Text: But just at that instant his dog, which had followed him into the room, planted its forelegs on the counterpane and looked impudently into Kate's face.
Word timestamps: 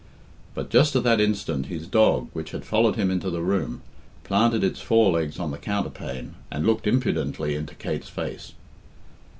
But 0.55 0.71
just 0.71 0.95
at 0.95 1.03
that 1.03 1.21
instant 1.21 1.67
his 1.67 1.85
dog, 1.85 2.29
which 2.33 2.49
had 2.49 2.65
followed 2.65 2.95
him 2.95 3.11
into 3.11 3.29
the 3.29 3.43
room, 3.43 3.83
planted 4.23 4.63
its 4.63 4.81
forelegs 4.81 5.37
on 5.39 5.51
the 5.51 5.59
counterpane 5.59 6.33
and 6.49 6.65
looked 6.65 6.87
impudently 6.87 7.53
into 7.53 7.75
Kate's 7.75 8.09
face. 8.09 8.53